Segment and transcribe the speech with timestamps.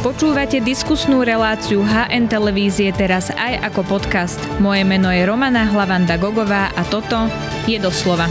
[0.00, 4.40] Počúvate diskusnú reláciu HN Televízie teraz aj ako podcast.
[4.56, 7.28] Moje meno je Romana Hlavanda Gogová a toto
[7.68, 8.24] je doslova.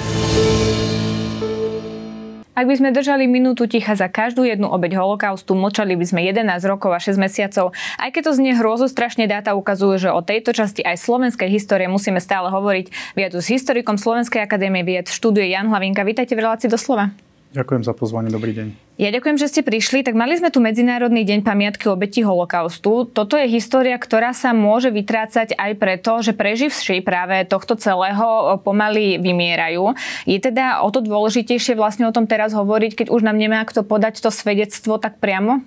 [2.58, 6.58] Ak by sme držali minútu ticha za každú jednu obeď holokaustu, mlčali by sme 11
[6.66, 7.78] rokov a 6 mesiacov.
[8.01, 11.86] Aj keď to znie hrôzo, strašne dáta ukazujú, že o tejto časti aj slovenskej histórie
[11.86, 13.13] musíme stále hovoriť.
[13.13, 16.02] Viac s historikom Slovenskej akadémie vied študuje Jan Hlavinka.
[16.02, 17.28] Vítajte v relácii doslova.
[17.50, 18.68] Ďakujem za pozvanie, dobrý deň.
[19.02, 20.05] Ja ďakujem, že ste prišli.
[20.05, 23.09] Tak mali sme tu Medzinárodný deň pamiatky obeti holokaustu.
[23.09, 29.17] Toto je história, ktorá sa môže vytrácať aj preto, že preživší práve tohto celého pomaly
[29.17, 29.98] vymierajú.
[30.30, 33.81] Je teda o to dôležitejšie vlastne o tom teraz hovoriť, keď už nám nemá kto
[33.81, 35.66] podať to svedectvo tak priamo?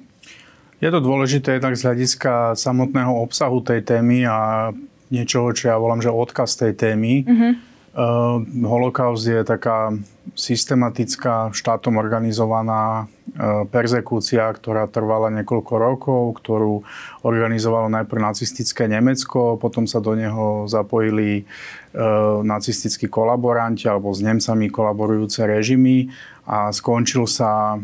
[0.78, 4.70] Je to dôležité tak z hľadiska samotného obsahu tej témy a
[5.10, 7.26] niečoho, čo ja volám, že odkaz tej témy.
[7.26, 9.92] Mm-hmm Uh, holokaust je taká
[10.32, 16.88] systematická, štátom organizovaná uh, perzekúcia, ktorá trvala niekoľko rokov, ktorú
[17.20, 24.72] organizovalo najprv nacistické Nemecko, potom sa do neho zapojili uh, nacistickí kolaboranti alebo s Nemcami
[24.72, 26.08] kolaborujúce režimy
[26.48, 27.76] a skončil sa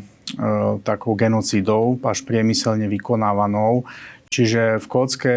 [0.85, 3.89] takou genocidou, až priemyselne vykonávanou.
[4.29, 5.37] Čiže v kocke,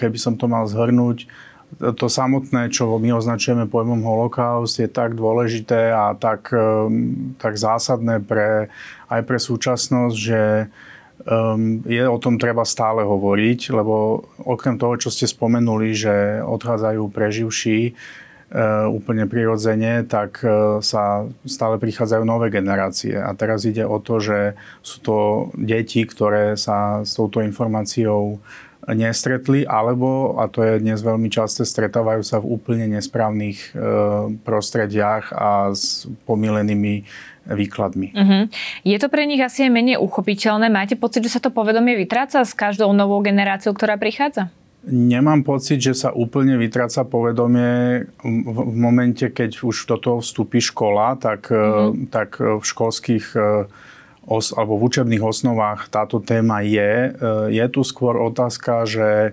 [0.00, 1.28] keby som to mal zhrnúť,
[1.76, 8.24] to samotné, čo my označujeme pojmom holokaust, je tak dôležité a tak, um, tak zásadné
[8.24, 8.72] pre,
[9.12, 10.72] aj pre súčasnosť, že
[11.28, 17.02] um, je o tom treba stále hovoriť, lebo okrem toho, čo ste spomenuli, že odchádzajú
[17.12, 23.20] preživší uh, úplne prirodzene, tak uh, sa stále prichádzajú nové generácie.
[23.20, 25.16] A teraz ide o to, že sú to
[25.60, 28.40] deti, ktoré sa s touto informáciou
[28.94, 33.82] nestretli, alebo, a to je dnes veľmi časté, stretávajú sa v úplne nesprávnych e,
[34.46, 37.02] prostrediach a s pomilenými
[37.46, 38.08] výkladmi.
[38.14, 38.42] Uh-huh.
[38.82, 40.66] Je to pre nich asi aj menej uchopiteľné?
[40.70, 44.50] Máte pocit, že sa to povedomie vytráca s každou novou generáciou, ktorá prichádza?
[44.86, 50.62] Nemám pocit, že sa úplne vytráca povedomie v, v momente, keď už do toho vstúpi
[50.62, 52.06] škola, tak, uh-huh.
[52.06, 53.34] tak v školských
[54.26, 57.10] os, alebo v učebných osnovách táto téma je.
[57.10, 57.10] E,
[57.54, 59.32] je tu skôr otázka, že e,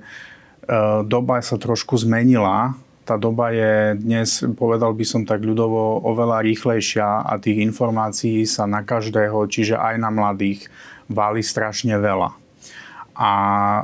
[1.03, 2.77] doba sa trošku zmenila.
[3.03, 8.63] Tá doba je dnes, povedal by som tak ľudovo, oveľa rýchlejšia a tých informácií sa
[8.63, 10.71] na každého, čiže aj na mladých,
[11.11, 12.31] váli strašne veľa.
[13.13, 13.31] A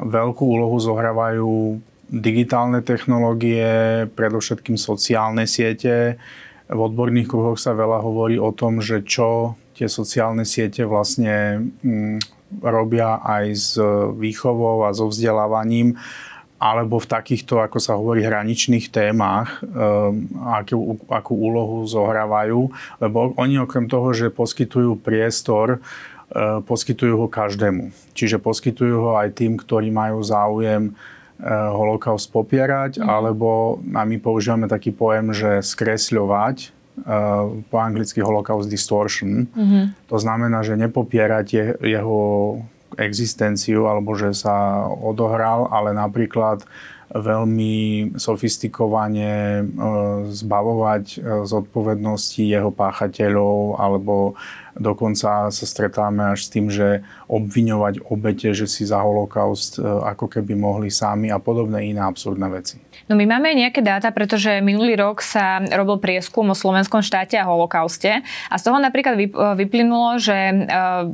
[0.08, 6.18] veľkú úlohu zohrávajú digitálne technológie, predovšetkým sociálne siete.
[6.66, 12.20] V odborných kruhoch sa veľa hovorí o tom, že čo tie sociálne siete vlastne mm,
[12.60, 13.72] robia aj s
[14.20, 15.96] výchovou a so vzdelávaním
[16.60, 22.68] alebo v takýchto, ako sa hovorí, hraničných témach, um, akú, akú úlohu zohrávajú,
[23.00, 27.96] lebo oni okrem toho, že poskytujú priestor, uh, poskytujú ho každému.
[28.12, 30.92] Čiže poskytujú ho aj tým, ktorí majú záujem
[31.40, 33.08] holokaust popierať, mm.
[33.08, 36.76] alebo a my používame taký pojem, že skresľovať
[37.70, 39.48] po anglicky Holocaust Distortion.
[39.52, 39.84] Mm-hmm.
[40.12, 42.20] To znamená, že nepopierať jeho
[42.98, 46.66] existenciu alebo že sa odohral, ale napríklad
[47.10, 54.38] veľmi sofistikovane uh, zbavovať uh, zodpovednosti jeho páchateľov alebo
[54.80, 60.32] Dokonca sa stretáme až s tým, že obviňovať obete, že si za holokaust e, ako
[60.32, 62.80] keby mohli sami a podobné iné absurdné veci.
[63.12, 67.46] No my máme nejaké dáta, pretože minulý rok sa robil prieskum o slovenskom štáte a
[67.46, 69.28] holokauste a z toho napríklad e,
[69.60, 70.56] vyplynulo, že e,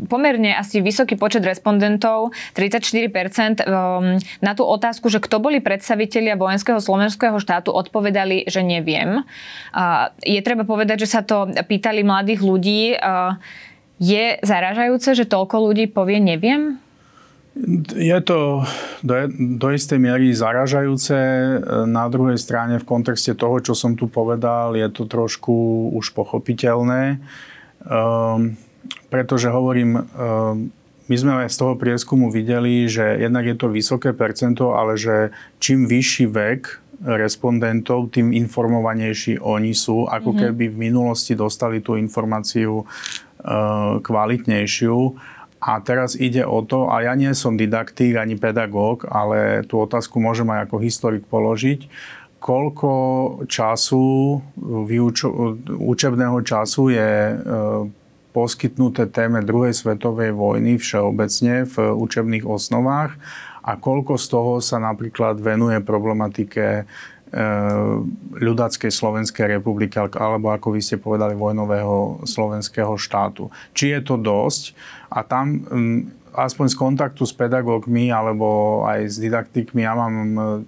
[0.05, 3.65] pomerne asi vysoký počet respondentov, 34%,
[4.39, 9.25] na tú otázku, že kto boli predstavitelia vojenského slovenského štátu, odpovedali, že neviem.
[10.21, 12.93] Je treba povedať, že sa to pýtali mladých ľudí,
[13.99, 16.79] je zaražajúce, že toľko ľudí povie neviem?
[17.95, 18.67] Je to
[18.99, 21.15] do, do istej miery zaražajúce.
[21.87, 27.23] Na druhej strane v kontexte toho, čo som tu povedal, je to trošku už pochopiteľné.
[27.87, 28.59] Um,
[29.07, 30.67] pretože hovorím, um,
[31.07, 35.31] my sme aj z toho prieskumu videli, že jednak je to vysoké percento, ale že
[35.63, 36.61] čím vyšší vek
[37.05, 40.43] respondentov, tým informovanejší oni sú, ako mm-hmm.
[40.49, 42.87] keby v minulosti dostali tú informáciu
[44.01, 44.97] kvalitnejšiu.
[45.65, 50.21] A teraz ide o to, a ja nie som didaktík ani pedagóg, ale tú otázku
[50.21, 51.89] môžem aj ako historik položiť,
[52.37, 52.91] koľko
[53.49, 54.37] času,
[55.81, 57.37] učebného času je eh,
[58.35, 63.17] poskytnuté téme druhej svetovej vojny všeobecne v učebných osnovách
[63.65, 66.85] a koľko z toho sa napríklad venuje problematike
[68.35, 73.49] ľudáckej Slovenskej republiky, alebo ako vy ste povedali, vojnového slovenského štátu.
[73.73, 74.77] Či je to dosť?
[75.11, 75.65] A tam
[76.35, 80.17] aspoň z kontaktu s pedagógmi alebo aj s didaktikmi, ja mám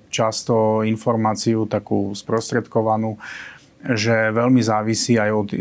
[0.08, 3.20] často informáciu takú sprostredkovanú,
[3.78, 5.58] že veľmi závisí aj od e,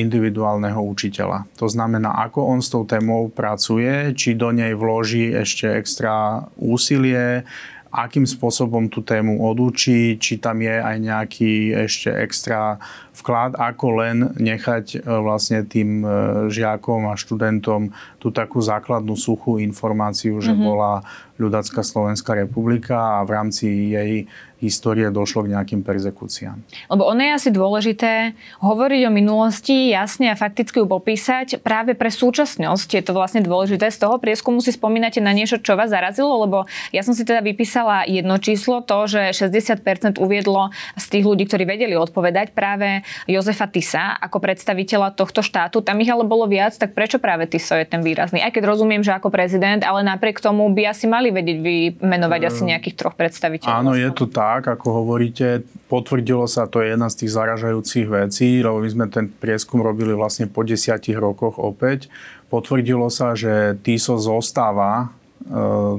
[0.00, 1.44] individuálneho učiteľa.
[1.60, 7.44] To znamená, ako on s tou témou pracuje, či do nej vloží ešte extra úsilie,
[7.88, 12.76] akým spôsobom tú tému odučí, či tam je aj nejaký ešte extra
[13.16, 16.08] vklad, ako len nechať e, vlastne tým e,
[16.52, 17.90] žiakom a študentom
[18.20, 20.68] tú takú základnú suchú informáciu, že mm-hmm.
[20.68, 21.02] bola
[21.40, 26.58] ľudácká Slovenská republika a v rámci jej histórie došlo k nejakým perzekúciám.
[26.90, 32.10] Lebo ono je asi dôležité hovoriť o minulosti, jasne a fakticky ju popísať práve pre
[32.10, 32.88] súčasnosť.
[32.98, 33.86] Je to vlastne dôležité.
[33.90, 37.38] Z toho prieskumu si spomínate na niečo, čo vás zarazilo, lebo ja som si teda
[37.42, 43.70] vypísala jedno číslo, to, že 60% uviedlo z tých ľudí, ktorí vedeli odpovedať práve Jozefa
[43.70, 45.86] Tisa ako predstaviteľa tohto štátu.
[45.86, 48.42] Tam ich ale bolo viac, tak prečo práve Tiso je ten výrazný?
[48.42, 52.62] Aj keď rozumiem, že ako prezident, ale napriek tomu by asi mali vedieť vymenovať asi
[52.66, 53.78] ehm, nejakých troch predstaviteľov.
[53.86, 55.68] Áno, je to tak tak, ako hovoríte.
[55.92, 60.16] Potvrdilo sa, to je jedna z tých zaražajúcich vecí, lebo my sme ten prieskum robili
[60.16, 62.08] vlastne po desiatich rokoch opäť.
[62.48, 65.06] Potvrdilo sa, že TISO zostáva e,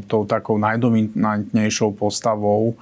[0.09, 2.75] tou takou najdominantnejšou postavou, e,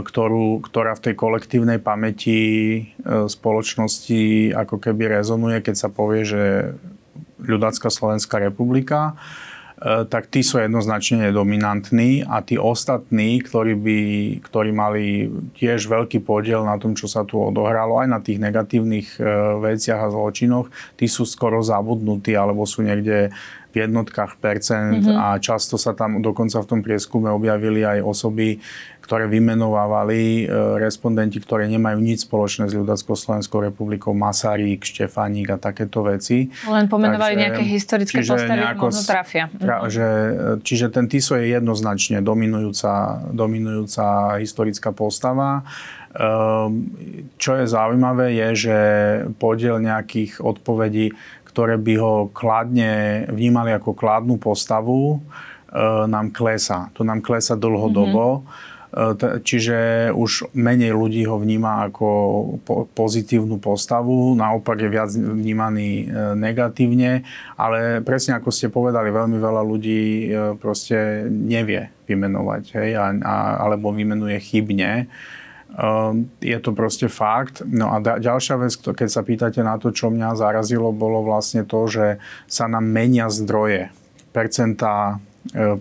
[0.00, 2.82] ktorú, ktorá v tej kolektívnej pamäti e,
[3.28, 6.72] spoločnosti ako keby rezonuje, keď sa povie, že
[7.44, 9.12] ľudácká Slovenská republika.
[9.84, 13.98] Tak tí sú jednoznačne dominantní a tí ostatní, ktorí, by,
[14.40, 19.20] ktorí mali tiež veľký podiel na tom, čo sa tu odohralo, aj na tých negatívnych
[19.20, 19.22] e,
[19.60, 23.28] veciach a zločinoch, tí sú skoro zabudnutí alebo sú niekde
[23.84, 25.16] jednotkách percent mm-hmm.
[25.16, 28.56] a často sa tam dokonca v tom prieskume objavili aj osoby,
[29.06, 30.44] ktoré vymenovávali e,
[30.82, 36.50] respondenti, ktoré nemajú nič spoločné s ľudackou Slovenskou republikou, Masarík, Štefánik a takéto veci.
[36.66, 39.44] Len pomenovali Takže, nejaké historické postavy, nejako, možno trafia.
[39.54, 39.88] Tra, mhm.
[39.94, 40.08] že,
[40.66, 45.62] čiže ten Tiso je jednoznačne dominujúca, dominujúca historická postava.
[46.16, 46.88] Ehm,
[47.36, 48.78] čo je zaujímavé, je, že
[49.36, 51.12] podiel nejakých odpovedí,
[51.56, 55.18] ktoré by ho kladne vnímali ako kladnú postavu, e,
[56.04, 56.92] nám klesa.
[56.92, 58.44] To nám klesa dlhodobo.
[58.44, 58.84] Mm-hmm.
[59.44, 62.08] Čiže už menej ľudí ho vníma ako
[62.96, 67.24] pozitívnu postavu, naopak je viac vnímaný e, negatívne,
[67.60, 73.34] ale presne ako ste povedali, veľmi veľa ľudí proste nevie vymenovať, hej, a, a,
[73.68, 75.08] alebo vymenuje chybne.
[76.40, 77.60] Je to proste fakt.
[77.66, 81.66] No a da, ďalšia vec, keď sa pýtate na to, čo mňa zarazilo, bolo vlastne
[81.66, 83.92] to, že sa nám menia zdroje.
[84.32, 85.20] Percentá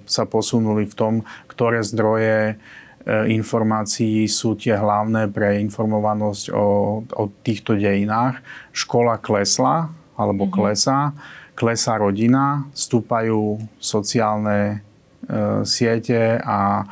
[0.06, 1.14] sa posunuli v tom,
[1.48, 2.60] ktoré zdroje
[3.06, 6.66] E, informácií sú tie hlavné pre informovanosť o,
[7.06, 8.42] o týchto dejinách.
[8.74, 10.58] Škola klesla, alebo mm-hmm.
[10.58, 11.14] klesá,
[11.54, 14.82] klesá rodina, stúpajú sociálne
[15.30, 16.86] e, siete a e,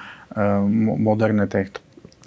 [1.01, 1.49] moderné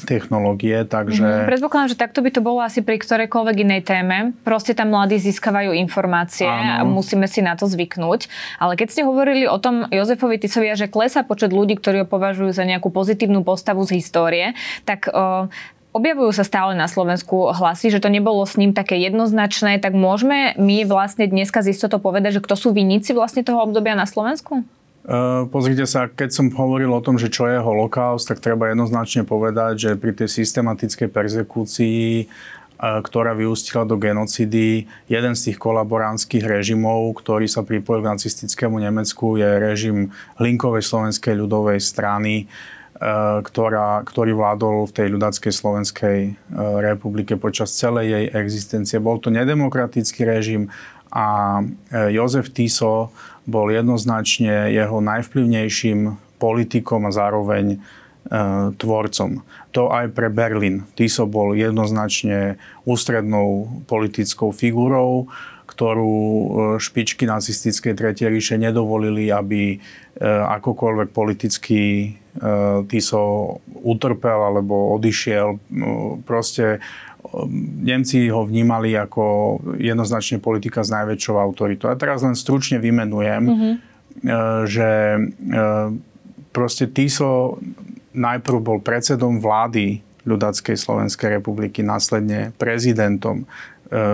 [0.04, 1.24] technológie, takže...
[1.24, 1.48] Mm-hmm.
[1.48, 4.36] Predpokladám, že takto by to bolo asi pri ktorejkoľvek inej téme.
[4.44, 6.60] Proste tam mladí získavajú informácie Áno.
[6.60, 8.28] a musíme si na to zvyknúť.
[8.60, 12.52] Ale keď ste hovorili o tom Jozefovi Tisovi, že klesá počet ľudí, ktorí ho považujú
[12.52, 14.52] za nejakú pozitívnu postavu z histórie,
[14.84, 15.48] tak o,
[15.96, 20.52] Objavujú sa stále na Slovensku hlasy, že to nebolo s ním také jednoznačné, tak môžeme
[20.60, 24.60] my vlastne dneska z istotou povedať, že kto sú viníci vlastne toho obdobia na Slovensku?
[25.06, 29.22] Uh, pozrite sa, keď som hovoril o tom, že čo je holokaust, tak treba jednoznačne
[29.22, 36.42] povedať, že pri tej systematickej perzekúcii, uh, ktorá vyústila do genocidy, jeden z tých kolaboránskych
[36.42, 40.10] režimov, ktorý sa pripojil k nacistickému Nemecku, je režim
[40.42, 42.50] Hlinkovej slovenskej ľudovej strany,
[42.98, 46.18] uh, ktorá, ktorý vládol v tej ľudáckej Slovenskej
[46.82, 48.98] republike počas celej jej existencie.
[48.98, 50.66] Bol to nedemokratický režim
[51.14, 51.62] a
[52.10, 53.14] Jozef Tiso
[53.46, 57.78] bol jednoznačne jeho najvplyvnejším politikom a zároveň e,
[58.76, 59.46] tvorcom.
[59.72, 60.84] To aj pre Berlin.
[60.98, 65.30] Tiso bol jednoznačne ústrednou politickou figurou,
[65.66, 66.46] ktorú e,
[66.80, 69.78] špičky nacistickej Tretej ríše nedovolili, aby e,
[70.26, 72.08] akokoľvek politicky e,
[72.88, 75.60] Tiso utrpel alebo odišiel.
[75.76, 76.80] No, proste
[77.82, 81.90] Nemci ho vnímali ako jednoznačne politika s najväčšou autoritou.
[81.90, 83.74] A teraz len stručne vymenujem, mm-hmm.
[84.66, 85.20] že e,
[86.50, 87.60] proste Tiso
[88.16, 93.46] najprv bol predsedom vlády ľudáckej Slovenskej republiky, následne prezidentom,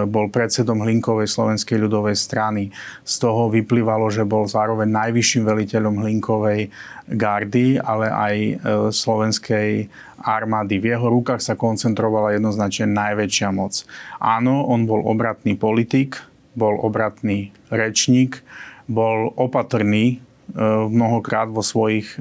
[0.08, 2.68] bol predsedom Hlinkovej slovenskej ľudovej strany.
[3.02, 6.68] Z toho vyplývalo, že bol zároveň najvyšším veliteľom Hlinkovej
[7.08, 8.54] gardy, ale aj e,
[8.92, 9.88] slovenskej
[10.22, 10.78] armády.
[10.78, 13.82] V jeho rukách sa koncentrovala jednoznačne najväčšia moc.
[14.20, 16.20] Áno, on bol obratný politik,
[16.52, 18.44] bol obratný rečník,
[18.86, 20.20] bol opatrný
[20.52, 22.20] E, mnohokrát vo svojich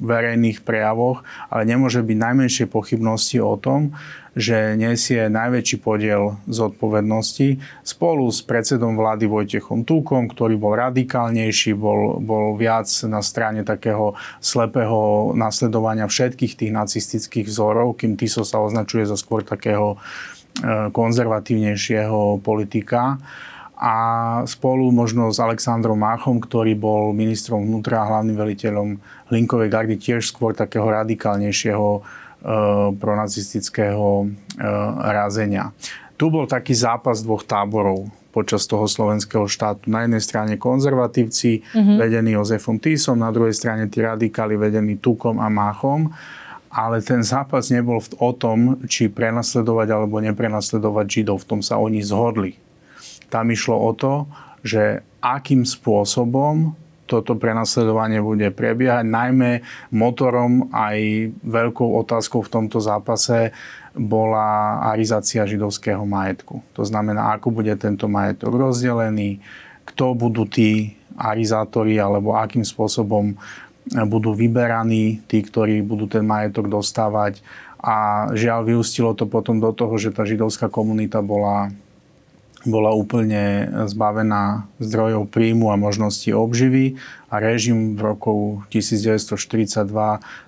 [0.00, 1.20] verejných prejavoch,
[1.52, 3.92] ale nemôže byť najmenšie pochybnosti o tom,
[4.32, 12.16] že nesie najväčší podiel zodpovednosti spolu s predsedom vlády Vojtechom Túkom, ktorý bol radikálnejší, bol,
[12.16, 19.04] bol viac na strane takého slepého nasledovania všetkých tých nacistických vzorov, kým Tiso sa označuje
[19.04, 23.20] za skôr takého e, konzervatívnejšieho politika.
[23.82, 23.96] A
[24.46, 28.88] spolu možno s Alexandrom Máchom, ktorý bol ministrom vnútra a hlavným veliteľom
[29.26, 32.21] Hlinkovej gardy, tiež skôr takého radikálnejšieho
[32.98, 34.26] pronacistického e,
[35.14, 35.70] razenia.
[36.18, 39.92] Tu bol taký zápas dvoch táborov počas toho slovenského štátu.
[39.92, 41.96] Na jednej strane konzervatívci, mm-hmm.
[42.00, 46.10] vedení Jozefom Tisom, na druhej strane tí radikáli vedení Tukom a Máchom.
[46.72, 51.44] Ale ten zápas nebol o tom, či prenasledovať alebo neprenasledovať Židov.
[51.44, 52.56] V tom sa oni zhodli
[53.32, 54.28] tam išlo o to,
[54.60, 56.76] že akým spôsobom
[57.12, 59.04] toto prenasledovanie bude prebiehať.
[59.04, 59.60] Najmä
[59.92, 63.52] motorom aj veľkou otázkou v tomto zápase
[63.92, 66.64] bola arizácia židovského majetku.
[66.72, 69.44] To znamená, ako bude tento majetok rozdelený,
[69.84, 73.36] kto budú tí arizátori alebo akým spôsobom
[74.08, 77.44] budú vyberaní tí, ktorí budú ten majetok dostávať.
[77.82, 81.68] A žiaľ, vyústilo to potom do toho, že tá židovská komunita bola
[82.62, 86.96] bola úplne zbavená zdrojov príjmu a možnosti obživy
[87.30, 88.34] a režim v roku
[88.70, 89.88] 1942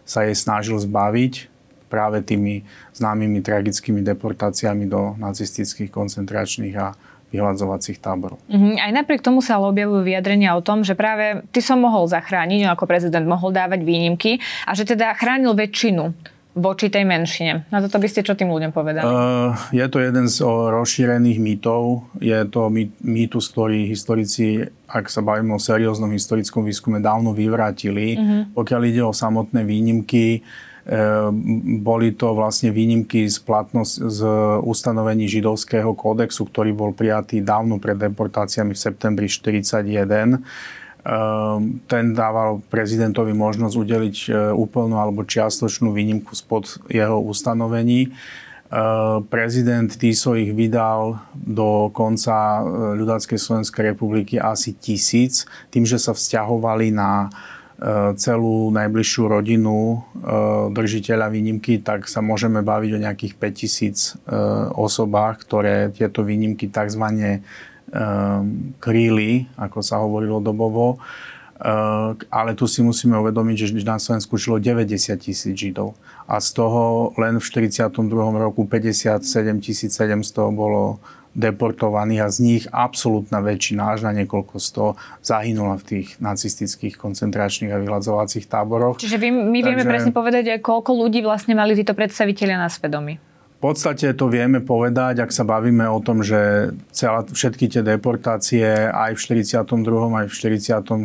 [0.05, 1.51] sa jej snažil zbaviť
[1.91, 2.67] práve tými
[2.99, 6.99] známymi tragickými deportáciami do nacistických koncentračných a
[7.35, 8.39] vyhľadzovacích táborov.
[8.47, 8.79] Mm-hmm.
[8.79, 12.71] Aj napriek tomu sa ale objavujú vyjadrenia o tom, že práve ty som mohol zachrániť,
[12.71, 16.15] ako prezident mohol dávať výnimky a že teda chránil väčšinu
[16.55, 17.67] voči tej menšine.
[17.69, 19.03] Na toto by ste čo tým ľuďom povedali?
[19.03, 22.07] Uh, je to jeden z rozšírených mýtov.
[22.23, 22.71] Je to
[23.03, 28.15] mýtus, ktorý historici, ak sa bavíme o serióznom historickom výskume, dávno vyvrátili.
[28.15, 28.43] Uh-huh.
[28.55, 30.47] Pokiaľ ide o samotné výnimky,
[31.81, 34.21] boli to vlastne výnimky z, platnosť, z
[34.69, 40.45] ustanovení židovského kódexu, ktorý bol prijatý dávno pred deportáciami v septembri 1941 Ehm,
[41.85, 48.09] ten dával prezidentovi možnosť udeliť e, úplnú alebo čiastočnú výnimku spod jeho ustanovení.
[48.09, 52.61] Ehm, prezident Tiso ich vydal do konca e,
[52.97, 60.01] ľudáckej Slovenskej republiky asi tisíc, tým, že sa vzťahovali na e, celú najbližšiu rodinu
[60.73, 67.45] držiteľa výnimky, tak sa môžeme baviť o nejakých 5000 osobách, ktoré tieto výnimky tzv Ehm,
[68.83, 70.99] kríly, ako sa hovorilo dobovo.
[71.55, 75.95] Ehm, ale tu si musíme uvedomiť, že na Slovensku žilo 90 tisíc Židov.
[76.27, 77.95] A z toho len v 42.
[78.43, 79.23] roku 57
[79.63, 80.99] 700 bolo
[81.35, 87.75] deportovaných a z nich absolútna väčšina, až na niekoľko sto, zahynula v tých nacistických koncentračných
[87.75, 89.03] a vyhľadzovacích táboroch.
[89.03, 89.67] Čiže vy, my Takže...
[89.67, 93.19] vieme presne povedať, koľko ľudí vlastne mali títo predstavitelia na svedomí
[93.65, 99.17] podstate to vieme povedať, ak sa bavíme o tom, že celá, všetky tie deportácie aj
[99.17, 99.65] v 42.
[100.21, 101.01] aj v 44.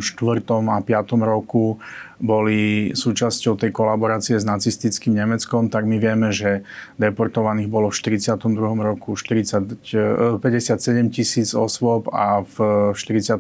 [0.68, 1.24] a 5.
[1.24, 1.80] roku
[2.20, 6.68] boli súčasťou tej kolaborácie s nacistickým Nemeckom, tak my vieme, že
[7.00, 8.44] deportovaných bolo v 42.
[8.84, 13.40] roku 40, 57 e, tisíc osôb a v 44.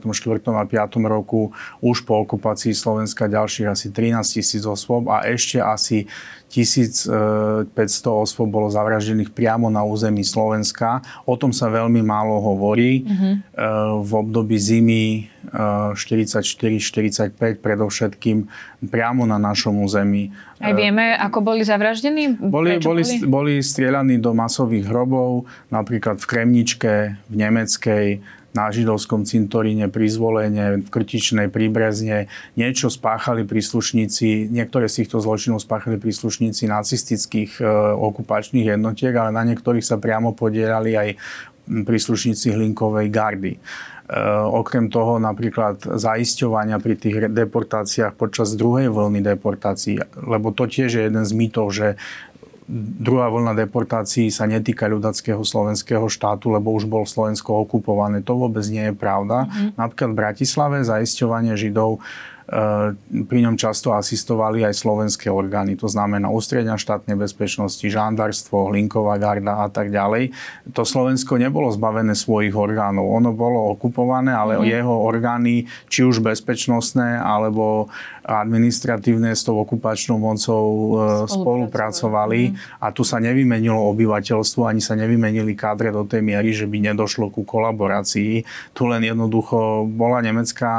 [0.55, 1.11] a 5.
[1.11, 1.51] roku
[1.83, 6.07] už po okupácii Slovenska ďalších asi 13 tisíc osôb a ešte asi
[6.49, 7.69] 1500
[8.09, 10.99] osôb bolo zavraždených priamo na území Slovenska.
[11.29, 13.05] O tom sa veľmi málo hovorí.
[13.05, 13.33] Mm-hmm.
[14.01, 15.29] V období zimy
[15.93, 18.49] 44-45 predovšetkým
[18.89, 20.33] priamo na našom území.
[20.57, 22.35] Aj vieme, ako boli zavraždení?
[22.35, 23.15] Boli, boli, boli?
[23.29, 26.93] boli strieľaní do masových hrobov, napríklad v Kremničke,
[27.29, 28.07] v Nemeckej,
[28.59, 32.27] na židovskom cintoríne pri zvolenie, v Krtičnej, pri Brezne.
[32.59, 39.47] Niečo spáchali príslušníci, niektoré z týchto zločinov spáchali príslušníci nacistických e, okupačných jednotiek, ale na
[39.47, 41.09] niektorých sa priamo podielali aj
[41.69, 43.55] príslušníci Hlinkovej gardy.
[44.09, 50.89] Eh, okrem toho napríklad zaisťovania pri tých deportáciách počas druhej vlny deportácií, lebo to tiež
[50.97, 51.93] je jeden z mýtov, že
[52.69, 58.21] druhá vlna deportácií sa netýka ľudackého slovenského štátu, lebo už bol Slovensko okupované.
[58.21, 59.49] To vôbec nie je pravda.
[59.49, 59.69] Mm-hmm.
[59.73, 61.97] Napríklad v Bratislave zaisťovanie Židov
[63.09, 69.61] pri ňom často asistovali aj slovenské orgány, to znamená ústredňa štátnej bezpečnosti, žandarstvo, Linková garda
[69.61, 70.33] a tak ďalej.
[70.73, 73.05] To Slovensko nebolo zbavené svojich orgánov.
[73.21, 74.65] Ono bolo okupované, ale mm.
[74.65, 77.93] jeho orgány, či už bezpečnostné, alebo
[78.29, 80.89] administratívne s tou okupačnou mocou e,
[81.25, 82.81] spolupracovali mm.
[82.81, 87.33] a tu sa nevymenilo obyvateľstvo, ani sa nevymenili kádre do tej miery, že by nedošlo
[87.33, 88.45] ku kolaborácii.
[88.73, 90.69] Tu len jednoducho bola nemecká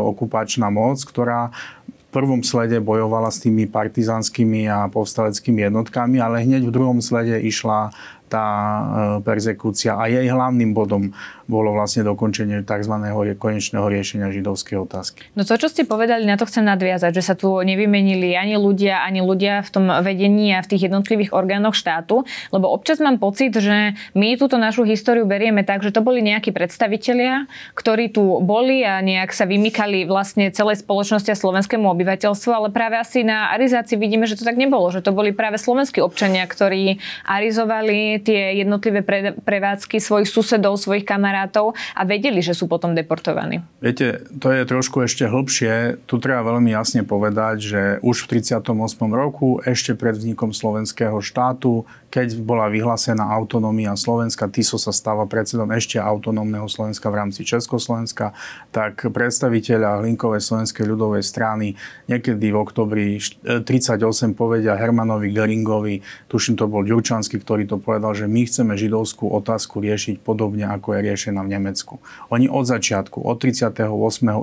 [0.00, 1.54] okupačná moc, ktorá
[1.86, 7.38] v prvom slede bojovala s tými partizánskymi a povstaleckými jednotkami, ale hneď v druhom slede
[7.38, 7.94] išla
[8.34, 8.82] tá e,
[9.22, 11.14] perzekúcia a jej hlavným bodom
[11.46, 12.94] bolo vlastne dokončenie tzv.
[13.38, 15.28] konečného riešenia židovskej otázky.
[15.38, 19.04] No to, čo ste povedali, na to chcem nadviazať, že sa tu nevymenili ani ľudia,
[19.04, 23.54] ani ľudia v tom vedení a v tých jednotlivých orgánoch štátu, lebo občas mám pocit,
[23.54, 28.82] že my túto našu históriu berieme tak, že to boli nejakí predstavitelia, ktorí tu boli
[28.82, 34.00] a nejak sa vymykali vlastne celej spoločnosti a slovenskému obyvateľstvu, ale práve asi na arizácii
[34.00, 36.96] vidíme, že to tak nebolo, že to boli práve slovenskí občania, ktorí
[37.28, 43.60] arizovali tie jednotlivé pre, prevádzky svojich susedov, svojich kamarátov a vedeli, že sú potom deportovaní.
[43.84, 46.00] Viete, to je trošku ešte hlbšie.
[46.08, 48.64] Tu treba veľmi jasne povedať, že už v 38.
[49.12, 55.66] roku, ešte pred vznikom slovenského štátu, keď bola vyhlásená autonómia Slovenska, Tiso sa stáva predsedom
[55.74, 58.30] ešte autonómneho Slovenska v rámci Československa,
[58.70, 61.74] tak predstaviteľa Hlinkovej slovenskej ľudovej strany
[62.06, 68.28] niekedy v oktobri 38 povedia Hermanovi Geringovi, tuším to bol Ďurčanský, ktorý to povedal, že
[68.28, 72.02] my chceme židovskú otázku riešiť podobne, ako je riešená v Nemecku.
[72.28, 73.80] Oni od začiatku, od 38.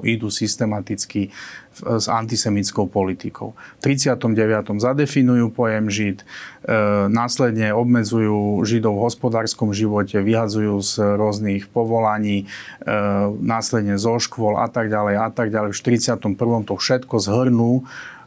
[0.08, 1.30] idú systematicky
[1.72, 3.56] s antisemickou politikou.
[3.80, 4.75] V 39.
[4.75, 6.25] zadefinujú pojem žid, e,
[7.08, 12.96] následne obmedzujú židov v hospodárskom živote, vyhadzujú z rôznych povolaní, e,
[13.39, 15.72] následne zo škôl a tak ďalej a tak ďalej.
[15.72, 16.68] V 41.
[16.68, 17.84] to všetko zhrnú e,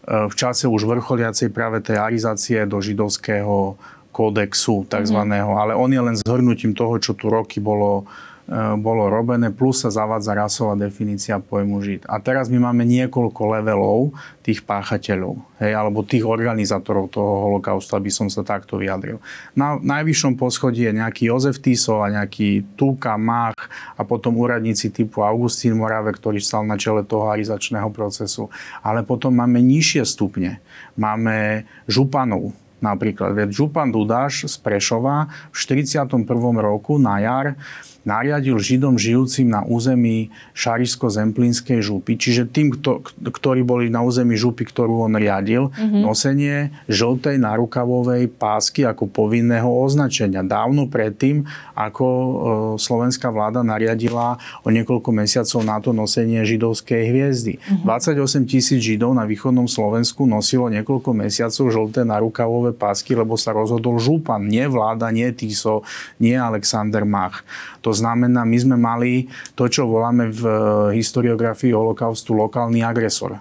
[0.09, 3.77] v čase už vrcholiacej práve tej arizácie do židovského
[4.15, 5.19] kódexu tzv.
[5.19, 5.59] Mm-hmm.
[5.59, 8.07] Ale on je len zhrnutím toho, čo tu roky bolo
[8.45, 12.05] E, bolo robené, plus sa zavádza rasová definícia pojmu žid.
[12.05, 14.13] A teraz my máme niekoľko levelov
[14.45, 19.17] tých páchateľov, hej, alebo tých organizátorov toho holokaustu, aby som sa takto vyjadril.
[19.57, 23.57] Na najvyššom poschodí je nejaký Jozef Tiso a nejaký Túka, Mach
[23.97, 28.53] a potom úradníci typu Augustín Morave, ktorý stal na čele toho arizačného procesu.
[28.85, 30.61] Ale potom máme nižšie stupne.
[31.01, 32.53] Máme županov,
[32.85, 33.33] napríklad.
[33.33, 36.29] Veď župan Dudáš z Prešova v 41.
[36.61, 37.57] roku na jar
[38.05, 44.69] nariadil Židom žijúcim na území Šarišsko-Zemplínskej župy, čiže tým, kto, ktorí boli na území župy,
[44.69, 46.01] ktorú on riadil, mm-hmm.
[46.05, 50.45] nosenie žltej narukavovej pásky ako povinného označenia.
[50.45, 52.33] Dávno predtým, ako e,
[52.77, 57.57] slovenská vláda nariadila o niekoľko mesiacov na to nosenie židovskej hviezdy.
[57.59, 57.89] Mm-hmm.
[57.89, 63.97] 28 tisíc Židov na východnom Slovensku nosilo niekoľko mesiacov žlté narukavové pásky, lebo sa rozhodol
[63.97, 65.81] župan, nie vláda, nie Tiso,
[66.21, 67.41] nie Alexander Mach.
[67.81, 70.57] To znamená, my sme mali to, čo voláme v eh,
[70.99, 73.39] historiografii holokaustu lokálny agresor.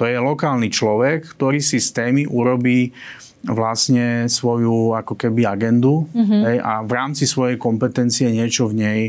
[0.00, 2.96] To je lokálny človek, ktorý si z témy urobí
[3.42, 6.42] vlastne svoju ako keby agendu mm-hmm.
[6.46, 9.00] hej, a v rámci svojej kompetencie niečo v nej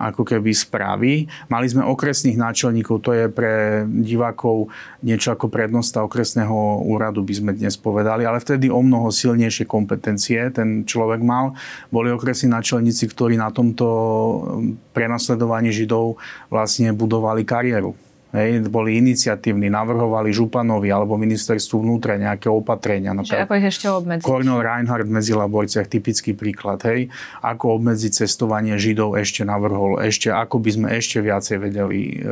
[0.00, 1.28] ako keby správy.
[1.52, 4.72] Mali sme okresných náčelníkov, to je pre divákov
[5.04, 10.48] niečo ako prednosta okresného úradu, by sme dnes povedali, ale vtedy o mnoho silnejšie kompetencie
[10.50, 11.52] ten človek mal.
[11.92, 13.86] Boli okresní náčelníci, ktorí na tomto
[14.96, 16.16] prenasledovaní Židov
[16.48, 18.09] vlastne budovali kariéru.
[18.30, 23.10] Hej, boli iniciatívni, navrhovali županovi alebo ministerstvu vnútra nejaké opatrenia.
[23.10, 24.22] Čiže ako ich ešte obmedziť?
[24.22, 26.78] Cornel Reinhardt v Medzilaborciach, typický príklad.
[26.86, 27.10] Hej,
[27.42, 32.30] ako obmedziť cestovanie Židov ešte navrhol, ešte ako by sme ešte viacej vedeli e,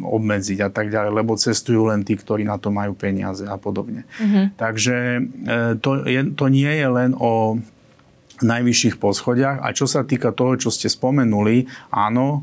[0.00, 4.08] obmedziť a tak ďalej, lebo cestujú len tí, ktorí na to majú peniaze a podobne.
[4.16, 4.44] Mm-hmm.
[4.56, 5.20] Takže e,
[5.76, 7.60] to, je, to nie je len o
[8.40, 9.62] najvyšších poschodiach.
[9.62, 12.42] A čo sa týka toho, čo ste spomenuli, áno,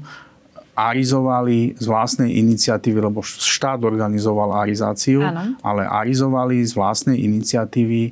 [0.79, 5.59] arizovali z vlastnej iniciatívy, lebo štát organizoval arizáciu, ano.
[5.59, 8.11] ale arizovali z vlastnej iniciatívy e,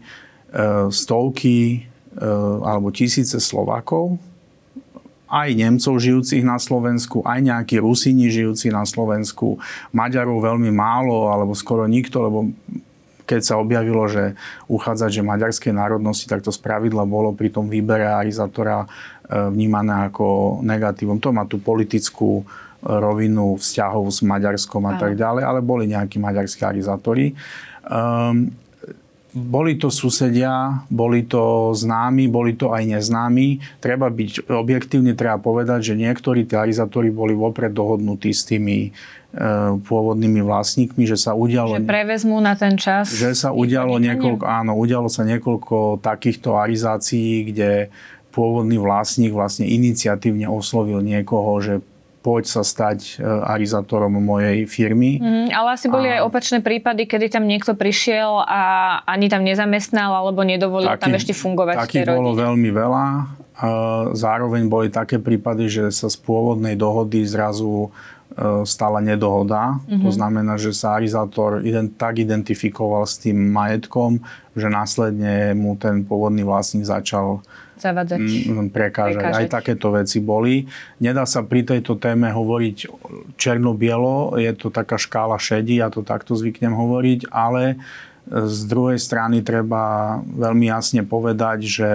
[0.92, 2.28] stovky e,
[2.68, 4.20] alebo tisíce Slovákov,
[5.28, 9.60] aj Nemcov žijúcich na Slovensku, aj nejakí Rusíni žijúci na Slovensku,
[9.92, 12.48] Maďarov veľmi málo, alebo skoro nikto, lebo
[13.28, 14.40] keď sa objavilo, že
[14.72, 18.88] uchádzať, že maďarskej národnosti, tak to spravidla bolo pri tom výbere arizátora e,
[19.52, 21.20] vnímané ako negatívum.
[21.20, 22.48] To má tú politickú
[22.88, 27.34] rovinu vzťahov s Maďarskom a tak ďalej, ale boli nejakí maďarskí arizátori.
[27.84, 28.54] Um,
[29.38, 33.62] boli to susedia, boli to známi, boli to aj neznámi.
[33.78, 38.91] Treba byť objektívne, treba povedať, že niektorí tí arizátori boli vopred dohodnutí s tými e,
[39.78, 41.78] pôvodnými vlastníkmi, že sa udialo...
[41.78, 43.13] Že prevezmú na ten čas.
[43.13, 47.93] Že sa udialo niekoľko, áno, udialo sa niekoľko takýchto arizácií, kde
[48.34, 51.73] pôvodný vlastník vlastne iniciatívne oslovil niekoho, že
[52.28, 55.16] poď sa stať e, arizátorom mojej firmy.
[55.16, 56.20] Mm, ale asi boli a...
[56.20, 58.62] aj opačné prípady, kedy tam niekto prišiel a
[59.08, 61.80] ani tam nezamestnal alebo nedovolil taký, tam ešte fungovať.
[61.80, 63.06] Takých bolo veľmi veľa.
[64.12, 67.88] Zároveň boli také prípady, že sa z pôvodnej dohody zrazu
[68.36, 69.80] e, stala nedohoda.
[69.88, 70.04] Mm-hmm.
[70.04, 74.20] To znamená, že sa arizátor ident, tak identifikoval s tým majetkom,
[74.52, 77.40] že následne mu ten pôvodný vlastník začal
[77.78, 78.20] Zavadzať.
[78.74, 79.22] prekážať.
[79.22, 79.38] prekážať.
[79.38, 80.66] Aj takéto veci boli.
[80.98, 82.78] Nedá sa pri tejto téme hovoriť
[83.38, 87.78] černo-bielo, je to taká škála šedí, ja to takto zvyknem hovoriť, ale
[88.28, 91.90] z druhej strany treba veľmi jasne povedať, že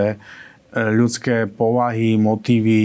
[0.73, 2.81] ľudské povahy, motívy,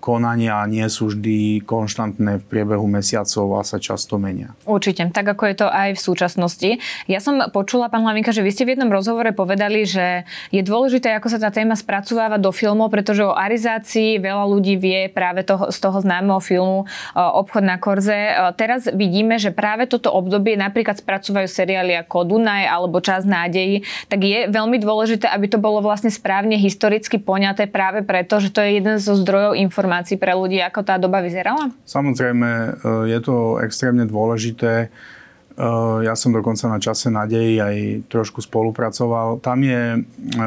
[0.00, 4.56] konania nie sú vždy konštantné v priebehu mesiacov a sa často menia.
[4.64, 6.70] Určite, tak ako je to aj v súčasnosti.
[7.04, 11.12] Ja som počula, pán Hlavinka, že vy ste v jednom rozhovore povedali, že je dôležité,
[11.12, 15.68] ako sa tá téma spracováva do filmov, pretože o arizácii veľa ľudí vie práve toho,
[15.68, 18.32] z toho známeho filmu Obchod na Korze.
[18.56, 24.24] Teraz vidíme, že práve toto obdobie napríklad spracúvajú seriály ako Dunaj alebo Čas nádejí, tak
[24.24, 28.62] je veľmi dôležité, aby to bolo vlastne správne historicky historicky poňaté práve preto, že to
[28.62, 31.74] je jeden zo zdrojov informácií pre ľudí, ako tá doba vyzerala?
[31.82, 32.70] Samozrejme, e,
[33.10, 34.86] je to extrémne dôležité.
[34.86, 34.88] E,
[36.06, 39.42] ja som dokonca na čase nadeji aj trošku spolupracoval.
[39.42, 40.42] Tam je, e,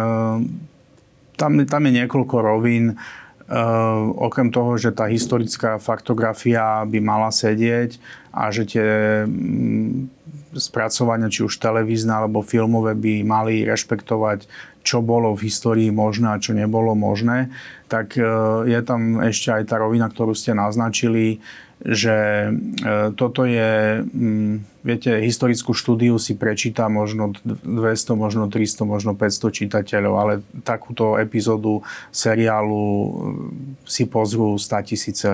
[1.35, 2.95] tam, tam je niekoľko rovín.
[4.15, 8.01] Okrem toho, že tá historická faktografia by mala sedieť
[8.33, 8.89] a že tie
[10.57, 14.49] spracovania, či už televízne alebo filmové, by mali rešpektovať
[14.85, 17.49] čo bolo v histórii možné a čo nebolo možné,
[17.89, 18.21] tak e,
[18.69, 21.41] je tam ešte aj tá rovina, ktorú ste naznačili,
[21.81, 22.51] že e,
[23.17, 30.13] toto je, mm, viete, historickú štúdiu si prečíta možno 200, možno 300, možno 500 čitateľov,
[30.15, 31.81] ale takúto epizódu
[32.13, 33.09] seriálu e,
[33.89, 35.31] si pozrú 100 tisíce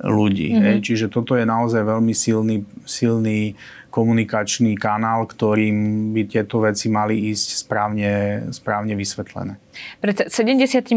[0.00, 0.52] ľudí.
[0.52, 0.80] Mm-hmm.
[0.80, 3.56] Čiže toto je naozaj veľmi silný, silný
[3.92, 8.10] komunikačný kanál, ktorým by tieto veci mali ísť správne,
[8.50, 9.61] správne vysvetlené.
[10.00, 10.94] Pred 78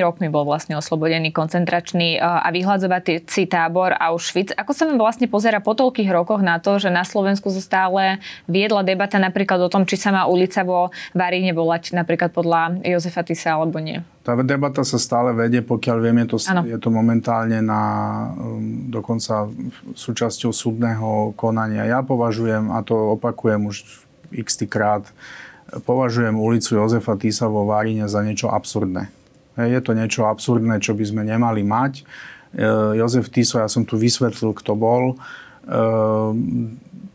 [0.00, 4.56] rokmi bol vlastne oslobodený koncentračný e, a vyhľadzovací tábor Auschwitz.
[4.56, 8.86] Ako sa vám vlastne pozera po toľkých rokoch na to, že na Slovensku stále viedla
[8.86, 13.56] debata napríklad o tom, či sa má ulica vo Varíne volať napríklad podľa Jozefa Tisa
[13.56, 14.00] alebo nie?
[14.26, 17.82] Tá debata sa stále vedie, pokiaľ viem, je to, je to momentálne na,
[18.34, 19.46] um, dokonca
[19.94, 21.86] súčasťou súdneho konania.
[21.86, 23.86] Ja považujem, a to opakujem už
[24.34, 25.06] x krát,
[25.84, 29.10] považujem ulicu Jozefa Tisa vo Várine za niečo absurdné.
[29.56, 32.04] Je to niečo absurdné, čo by sme nemali mať.
[32.52, 32.64] E,
[33.00, 35.16] Jozef Tiso, ja som tu vysvetlil, kto bol e,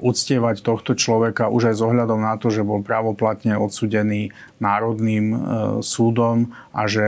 [0.02, 1.84] uctievať tohto človeka už aj s
[2.18, 5.38] na to, že bol právoplatne odsudený Národným e,
[5.86, 7.06] súdom a že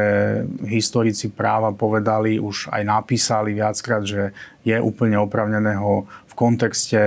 [0.70, 7.02] historici práva povedali, už aj napísali viackrát, že je úplne opravnené ho v kontexte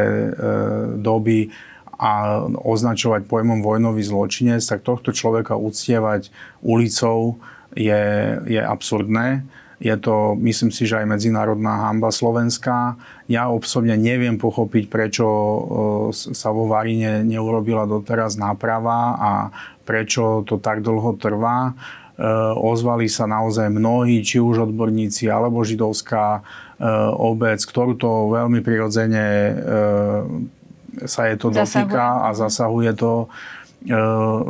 [1.02, 1.50] doby
[1.96, 6.28] a označovať pojmom vojnový zločinec, tak tohto človeka uctievať
[6.60, 7.40] ulicou
[7.72, 8.04] je,
[8.44, 9.44] je absurdné.
[9.76, 12.96] Je to, myslím si, že aj medzinárodná hamba slovenská.
[13.28, 15.60] Ja osobne neviem pochopiť, prečo e,
[16.16, 19.30] sa vo Varine neurobila doteraz náprava a
[19.84, 21.76] prečo to tak dlho trvá.
[22.16, 22.24] E,
[22.56, 26.42] ozvali sa naozaj mnohí, či už odborníci, alebo židovská e,
[27.12, 29.24] obec, ktorú to veľmi prirodzene
[31.04, 33.28] sa je to dotýka a zasahuje to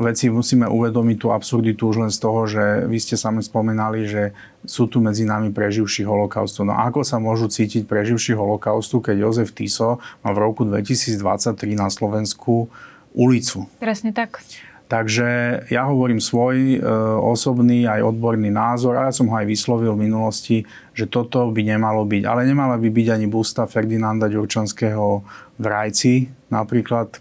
[0.01, 4.23] veci musíme uvedomiť tú absurditu už len z toho, že vy ste sami spomenali, že
[4.65, 6.65] sú tu medzi nami preživší holokaustu.
[6.65, 11.93] No ako sa môžu cítiť preživší holokaustu, keď Jozef Tiso má v roku 2023 na
[11.93, 12.71] Slovensku
[13.13, 13.69] ulicu?
[13.77, 14.41] Presne tak.
[14.87, 15.27] Takže
[15.67, 16.79] ja hovorím svoj e,
[17.19, 20.63] osobný aj odborný názor a ja som ho aj vyslovil v minulosti,
[20.95, 22.23] že toto by nemalo byť.
[22.23, 25.27] Ale nemala by byť ani busta Ferdinanda Ďurčanského
[25.59, 27.19] v Rajci, napríklad,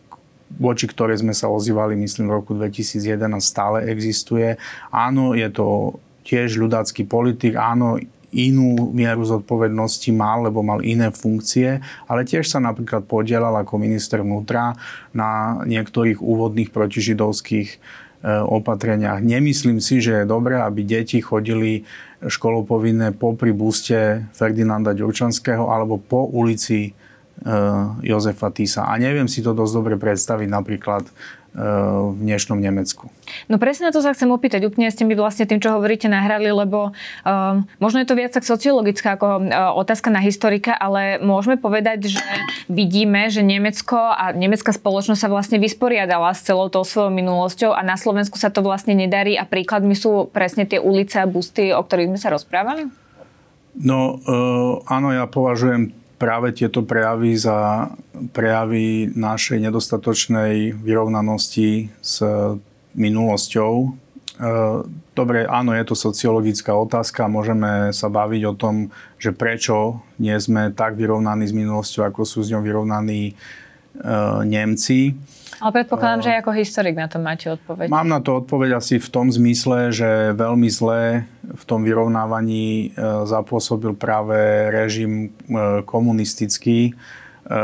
[0.61, 4.61] voči ktorej sme sa ozývali, myslím, v roku 2001 a stále existuje.
[4.93, 7.97] Áno, je to tiež ľudácky politik, áno,
[8.33, 14.23] inú mieru zodpovednosti mal, lebo mal iné funkcie, ale tiež sa napríklad podielal ako minister
[14.23, 14.73] vnútra
[15.11, 17.77] na niektorých úvodných protižidovských e,
[18.45, 19.21] opatreniach.
[19.21, 21.85] Nemyslím si, že je dobré, aby deti chodili
[22.25, 26.95] školopovinné popri buste Ferdinanda Ďurčanského alebo po ulici
[28.01, 28.87] Jozefa Tisa.
[28.87, 31.03] A neviem si to dosť dobre predstaviť napríklad
[31.55, 33.07] v dnešnom Nemecku.
[33.47, 34.67] No presne na to sa chcem opýtať.
[34.67, 38.43] Úplne ste mi vlastne tým, čo hovoríte, nahrali, lebo um, možno je to viac tak
[38.43, 42.21] sociologická ako uh, otázka na historika, ale môžeme povedať, že
[42.67, 47.81] vidíme, že Nemecko a nemecká spoločnosť sa vlastne vysporiadala s celou tou svojou minulosťou a
[47.87, 51.79] na Slovensku sa to vlastne nedarí a príkladmi sú presne tie ulice a busty, o
[51.79, 52.91] ktorých sme sa rozprávali?
[53.79, 57.93] No, uh, áno, ja považujem práve tieto prejavy za
[58.33, 62.25] prejavy našej nedostatočnej vyrovnanosti s
[62.97, 63.73] minulosťou.
[63.85, 63.87] E,
[65.13, 67.29] dobre, áno, je to sociologická otázka.
[67.29, 68.89] Môžeme sa baviť o tom,
[69.21, 73.33] že prečo nie sme tak vyrovnaní s minulosťou, ako sú s ňou vyrovnaní e,
[74.49, 75.13] Nemci.
[75.63, 77.87] Ale predpokladám, že aj ako historik na to máte odpoveď.
[77.87, 82.97] Mám na to odpoveď asi v tom zmysle, že veľmi zle v tom vyrovnávaní e,
[83.23, 84.35] zapôsobil práve
[84.73, 86.93] režim e, komunistický e,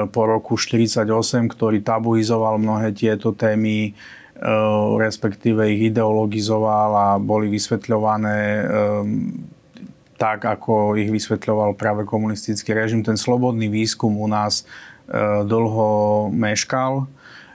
[0.08, 3.96] po roku 1948, ktorý tabuizoval mnohé tieto témy,
[4.98, 8.66] respektíve ich ideologizoval a boli vysvetľované
[10.18, 13.06] tak, ako ich vysvetľoval práve komunistický režim.
[13.06, 14.66] Ten slobodný výskum u nás
[15.46, 17.06] dlho meškal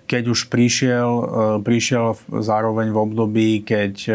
[0.06, 1.24] keď už prišiel, e,
[1.62, 4.12] prišiel zároveň v období, keď e,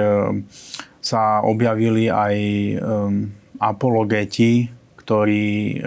[1.01, 2.36] sa objavili aj
[3.58, 4.69] apologeti,
[5.01, 5.82] ktorí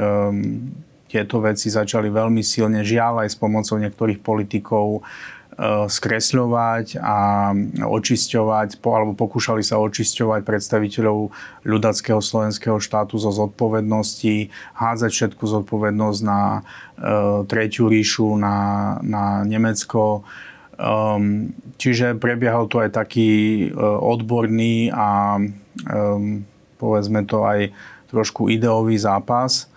[1.06, 5.06] tieto veci začali veľmi silne, žiaľ aj s pomocou niektorých politikov,
[5.86, 7.50] skresľovať a
[7.86, 11.30] očisťovať, alebo pokúšali sa očisťovať predstaviteľov
[11.62, 20.26] ľudackého slovenského štátu zo zodpovednosti, hádzať všetku zodpovednosť na uh, Tretiu ríšu, na, na Nemecko.
[20.74, 26.42] Um, čiže prebiehal tu aj taký uh, odborný a um,
[26.82, 27.70] povedzme to aj
[28.10, 29.70] trošku ideový zápas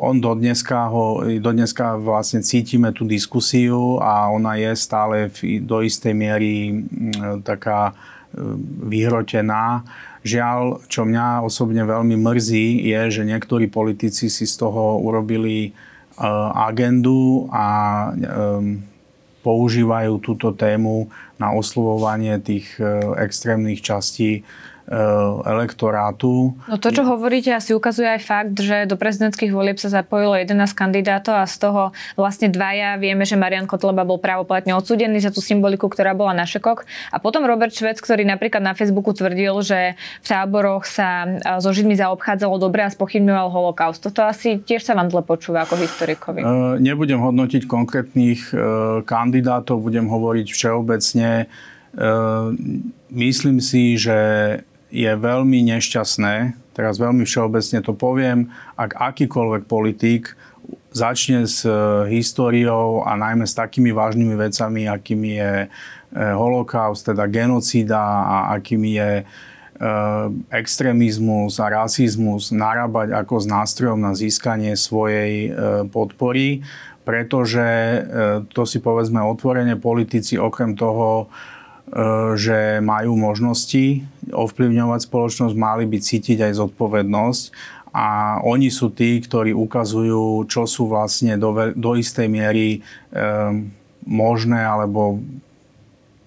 [0.00, 5.60] on do dneska, ho, do dneska vlastne cítime tú diskusiu a ona je stále v,
[5.60, 7.96] do istej miery uh, taká uh,
[8.88, 9.84] vyhrotená.
[10.26, 15.70] Žiaľ, čo mňa osobne veľmi mrzí, je, že niektorí politici si z toho urobili
[16.56, 18.10] agendu a
[19.44, 22.74] používajú túto tému na oslovovanie tých
[23.20, 26.54] extrémnych častí Eh, elektorátu.
[26.70, 30.54] No to, čo hovoríte, asi ukazuje aj fakt, že do prezidentských volieb sa zapojilo 11
[30.78, 31.82] kandidátov a z toho
[32.14, 36.46] vlastne dvaja vieme, že Marian Kotleba bol právoplatne odsudený za tú symboliku, ktorá bola na
[36.46, 36.86] šekok.
[37.10, 41.74] A potom Robert Švec, ktorý napríklad na Facebooku tvrdil, že v táboroch sa eh, so
[41.74, 43.98] Židmi zaobchádzalo dobre a spochybňoval holokaust.
[44.06, 46.46] Toto asi tiež sa vám zle počúva ako historikovi.
[46.46, 48.54] Uh, nebudem hodnotiť konkrétnych
[49.02, 51.50] kandidátov, budem hovoriť všeobecne.
[53.10, 54.18] Myslím si, že
[54.90, 56.34] je veľmi nešťastné,
[56.76, 60.38] teraz veľmi všeobecne to poviem, ak akýkoľvek politik
[60.96, 61.72] začne s e,
[62.08, 65.68] históriou a najmä s takými vážnymi vecami, akými je e,
[66.16, 69.24] holokaust, teda genocída a akými je e,
[70.56, 75.52] extrémizmus a rasizmus narábať ako s nástrojom na získanie svojej
[75.92, 76.64] podpory,
[77.06, 77.62] pretože
[78.50, 81.30] to si povedzme otvorene politici okrem toho,
[82.34, 84.02] že majú možnosti
[84.34, 87.44] ovplyvňovať spoločnosť, mali by cítiť aj zodpovednosť.
[87.96, 92.78] A oni sú tí, ktorí ukazujú, čo sú vlastne do, do istej miery e,
[94.04, 95.16] možné alebo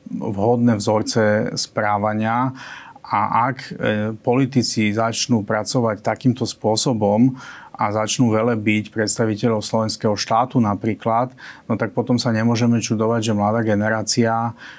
[0.09, 2.57] vhodné vzorce správania.
[3.05, 3.71] A ak e,
[4.17, 7.37] politici začnú pracovať takýmto spôsobom
[7.77, 11.37] a začnú byť predstaviteľov slovenského štátu napríklad,
[11.69, 14.78] no tak potom sa nemôžeme čudovať, že mladá generácia E,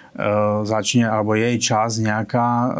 [0.66, 2.70] začne, alebo jej čas nejaká e,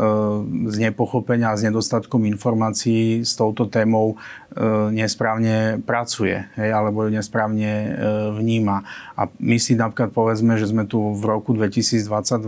[0.67, 7.95] z nepochopenia a nedostatkom informácií s touto témou e, nesprávne pracuje, hej, alebo ju nesprávne
[8.35, 8.83] vníma.
[9.15, 12.43] A my si napríklad povedzme, že sme tu v roku 2022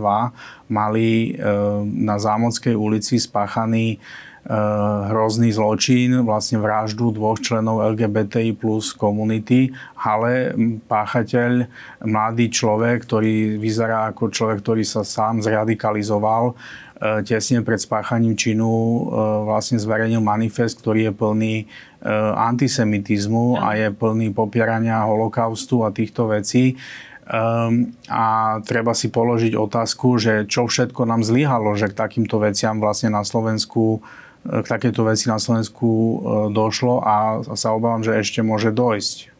[0.67, 1.37] mali
[1.83, 4.01] na Zámodskej ulici spáchaný
[5.07, 10.51] hrozný zločin, vlastne vraždu dvoch členov LGBTI plus komunity, ale
[10.83, 11.63] páchateľ,
[12.03, 16.53] mladý človek, ktorý vyzerá ako človek, ktorý sa sám zradikalizoval, e,
[17.23, 18.99] tesne pred spáchaním činu e,
[19.47, 21.55] vlastne zverejnil manifest, ktorý je plný
[22.35, 26.75] antisemitizmu a je plný popierania holokaustu a týchto vecí.
[27.23, 32.83] Um, a treba si položiť otázku, že čo všetko nám zlyhalo, že k takýmto veciam
[32.83, 34.03] vlastne na Slovensku
[34.43, 36.15] k takéto veci na Slovensku e,
[36.51, 37.15] došlo a
[37.55, 39.32] sa obávam, že ešte môže dojsť.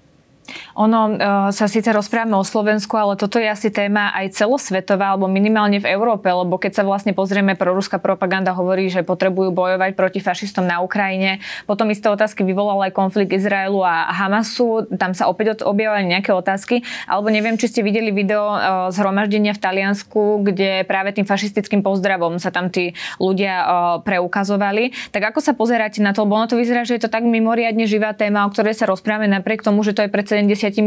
[0.76, 1.16] Ono uh,
[1.54, 5.90] sa síce rozprávame o Slovensku, ale toto je asi téma aj celosvetová, alebo minimálne v
[5.90, 10.84] Európe, lebo keď sa vlastne pozrieme, proruská propaganda hovorí, že potrebujú bojovať proti fašistom na
[10.84, 11.40] Ukrajine.
[11.70, 14.90] Potom isté otázky vyvolal aj konflikt Izraelu a Hamasu.
[14.98, 16.82] Tam sa opäť objavili nejaké otázky.
[17.08, 22.42] Alebo neviem, či ste videli video uh, zhromaždenia v Taliansku, kde práve tým fašistickým pozdravom
[22.42, 23.66] sa tam tí ľudia uh,
[24.02, 25.14] preukazovali.
[25.14, 26.26] Tak ako sa pozeráte na to?
[26.26, 29.30] Lebo ono to vyzerá, že je to tak mimoriadne živá téma, o ktorej sa rozprávame
[29.30, 30.82] napriek tomu, že to je pred 78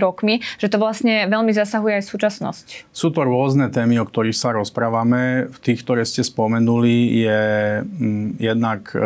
[0.00, 2.66] rokmi, že to vlastne veľmi zasahuje aj súčasnosť.
[2.88, 5.52] Sú to rôzne témy, o ktorých sa rozprávame.
[5.52, 7.42] V tých, ktoré ste spomenuli, je
[7.84, 8.98] mm, jednak e,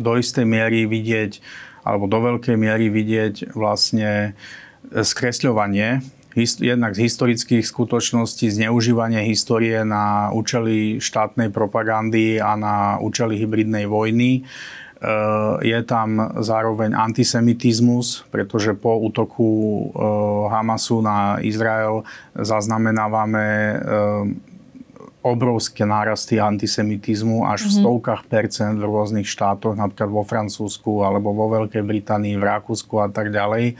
[0.00, 1.44] do istej miery vidieť,
[1.84, 4.32] alebo do veľkej miery vidieť vlastne
[4.90, 6.00] skresľovanie
[6.36, 14.44] jednak z historických skutočností, zneužívanie histórie na účely štátnej propagandy a na účely hybridnej vojny.
[14.96, 20.00] Eh, je tam zároveň antisemitizmus, pretože po útoku eh,
[20.48, 22.00] Hamasu na Izrael
[22.32, 23.76] zaznamenávame eh,
[25.20, 27.76] obrovské nárasty antisemitizmu až v mhm.
[27.76, 33.12] stovkách percent v rôznych štátoch, napríklad vo Francúzsku alebo vo Veľkej Británii, v Rakúsku a
[33.12, 33.74] tak ďalej.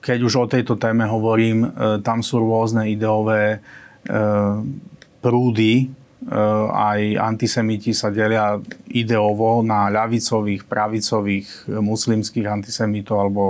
[0.00, 1.70] Keď už o tejto téme hovorím,
[2.02, 3.62] tam sú rôzne ideové
[5.22, 5.92] prúdy,
[6.72, 8.56] aj antisemiti sa delia
[8.88, 13.44] ideovo na ľavicových, pravicových, eh, muslimských antisemitov alebo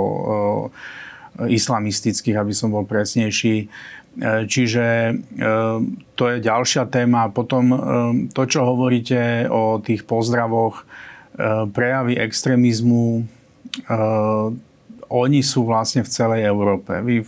[1.39, 3.67] eh, islamistických, aby som bol presnejší.
[4.23, 5.19] Čiže
[6.15, 7.35] to je ďalšia téma.
[7.35, 7.75] Potom
[8.31, 10.87] to, čo hovoríte o tých pozdravoch,
[11.75, 13.27] prejavy extrémizmu,
[15.11, 16.95] oni sú vlastne v celej Európe.
[17.03, 17.27] Vy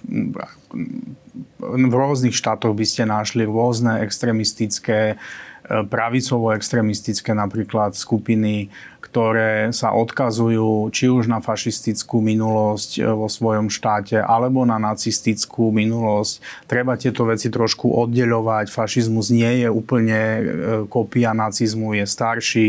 [1.59, 5.17] v rôznych štátoch by ste našli rôzne extrémistické, e,
[5.69, 8.69] pravicovo-extrémistické napríklad skupiny,
[9.01, 15.73] ktoré sa odkazujú či už na fašistickú minulosť e, vo svojom štáte, alebo na nacistickú
[15.73, 16.45] minulosť.
[16.69, 18.69] Treba tieto veci trošku oddeľovať.
[18.69, 20.43] Fašizmus nie je úplne e,
[20.93, 22.69] kopia nacizmu, je starší,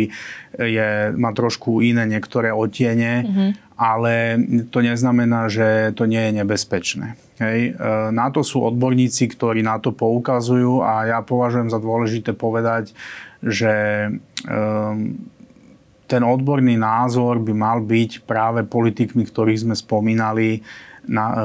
[0.56, 3.14] je, má trošku iné niektoré otiene.
[3.28, 4.42] Mm-hmm ale
[4.74, 7.14] to neznamená, že to nie je nebezpečné.
[7.38, 7.78] Hej.
[7.78, 12.98] E, na to sú odborníci, ktorí na to poukazujú a ja považujem za dôležité povedať,
[13.46, 13.74] že
[14.50, 14.98] ehm,
[16.10, 20.66] ten odborný názor by mal byť práve politikmi, ktorých sme spomínali,
[21.08, 21.36] na, e,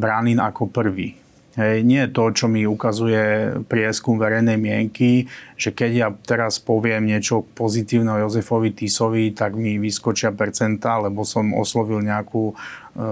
[0.00, 1.19] braný ako prvý.
[1.60, 5.28] Hej, nie je to, čo mi ukazuje prieskum verejnej mienky,
[5.60, 11.20] že keď ja teraz poviem niečo pozitívne o Jozefovi Tisovi, tak mi vyskočia percentá, lebo
[11.20, 12.54] som oslovil nejakú e,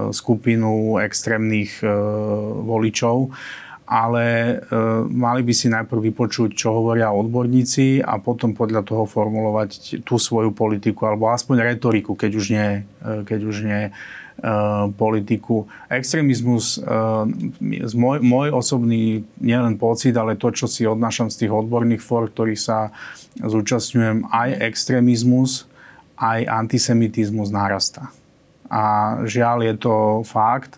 [0.09, 1.93] skupinu extrémnych e,
[2.65, 3.29] voličov.
[3.85, 4.53] Ale e,
[5.13, 10.57] mali by si najprv vypočuť, čo hovoria odborníci a potom podľa toho formulovať tú svoju
[10.57, 13.93] politiku alebo aspoň retoriku, keď už nie, e, keď už nie
[14.95, 15.67] politiku.
[15.91, 16.85] Extrémizmus, eh,
[17.95, 22.61] môj, môj osobný nielen pocit, ale to, čo si odnášam z tých odborných fór, ktorých
[22.61, 22.95] sa
[23.39, 25.67] zúčastňujem, aj extrémizmus,
[26.19, 28.11] aj antisemitizmus narastá.
[28.69, 29.95] A žiaľ je to
[30.27, 30.77] fakt.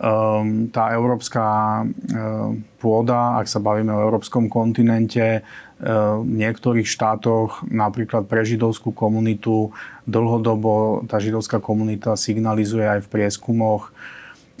[0.00, 1.44] Ehm, tá európska
[1.84, 2.48] eh,
[2.80, 5.44] pôda, ak sa bavíme o európskom kontinente,
[5.80, 9.72] v niektorých štátoch, napríklad pre židovskú komunitu,
[10.04, 13.88] dlhodobo tá židovská komunita signalizuje aj v prieskumoch,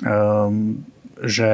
[0.00, 0.80] ehm,
[1.20, 1.52] že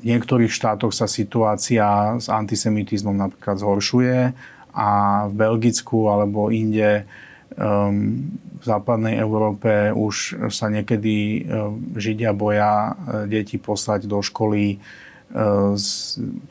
[0.00, 4.32] v niektorých štátoch sa situácia s antisemitizmom napríklad zhoršuje
[4.72, 4.88] a
[5.28, 7.04] v Belgicku alebo inde
[7.52, 12.92] ehm, v západnej Európe už sa niekedy ehm, Židia boja e,
[13.28, 14.80] deti poslať do školy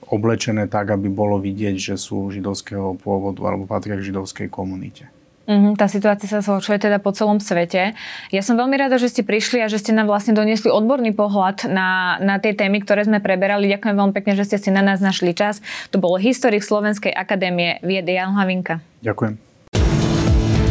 [0.06, 5.10] oblečené tak, aby bolo vidieť, že sú židovského pôvodu alebo patria k židovskej komunite.
[5.48, 7.96] Mm, tá situácia sa zhoršuje teda po celom svete.
[8.36, 11.72] Ja som veľmi rada, že ste prišli a že ste nám vlastne doniesli odborný pohľad
[11.72, 13.72] na, na tie témy, ktoré sme preberali.
[13.72, 15.64] Ďakujem veľmi pekne, že ste si na nás našli čas.
[15.96, 18.84] To bolo historik Slovenskej akadémie viedy Jan Hlavinka.
[19.00, 19.47] Ďakujem.